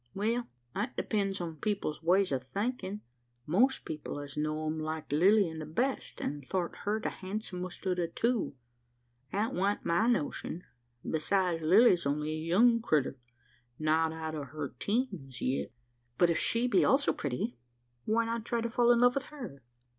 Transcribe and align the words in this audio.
"Well, 0.15 0.47
that 0.73 0.95
depends 0.97 1.39
upon 1.39 1.57
people's 1.57 2.01
ways 2.01 2.31
o' 2.31 2.39
thinkin'. 2.39 3.01
Most 3.45 3.85
people 3.85 4.19
as 4.19 4.35
know 4.35 4.65
'em 4.65 4.79
liked 4.79 5.13
Lilian 5.13 5.59
the 5.59 5.67
best, 5.67 6.19
an' 6.23 6.41
thort 6.41 6.75
her 6.85 6.99
the 6.99 7.11
handsumest 7.11 7.85
o' 7.85 7.93
the 7.93 8.07
two. 8.07 8.55
That 9.31 9.53
wan't 9.53 9.85
my 9.85 10.07
notion. 10.07 10.63
Besides, 11.07 11.61
Lilly's 11.61 12.07
only 12.07 12.31
a 12.31 12.35
young 12.47 12.81
crittur 12.81 13.19
not 13.77 14.11
out 14.11 14.33
o' 14.33 14.45
her 14.45 14.73
teens 14.79 15.39
yit." 15.39 15.71
"But 16.17 16.31
if 16.31 16.39
she 16.39 16.67
be 16.67 16.83
also 16.83 17.13
pretty, 17.13 17.59
why 18.05 18.25
not 18.25 18.43
try 18.43 18.59
to 18.61 18.71
fall 18.71 18.91
in 18.91 19.01
love 19.01 19.13
with 19.13 19.25
her? 19.25 19.61